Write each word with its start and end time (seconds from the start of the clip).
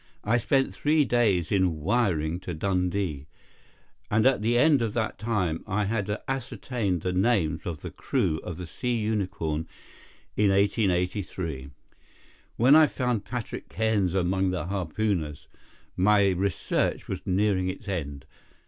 I 0.23 0.37
spent 0.37 0.73
three 0.73 1.05
days 1.05 1.51
in 1.51 1.79
wiring 1.79 2.39
to 2.39 2.55
Dundee, 2.55 3.27
and 4.09 4.25
at 4.25 4.41
the 4.41 4.57
end 4.57 4.81
of 4.81 4.95
that 4.95 5.19
time 5.19 5.63
I 5.67 5.85
had 5.85 6.09
ascertained 6.27 7.01
the 7.01 7.13
names 7.13 7.67
of 7.67 7.81
the 7.83 7.91
crew 7.91 8.39
of 8.39 8.57
the 8.57 8.65
Sea 8.65 8.95
Unicorn 8.95 9.67
in 10.35 10.49
1883. 10.49 11.69
When 12.55 12.75
I 12.75 12.87
found 12.87 13.25
Patrick 13.25 13.69
Cairns 13.69 14.15
among 14.15 14.49
the 14.49 14.65
harpooners, 14.65 15.47
my 15.95 16.29
research 16.29 17.07
was 17.07 17.19
nearing 17.27 17.69
its 17.69 17.87
end. 17.87 18.25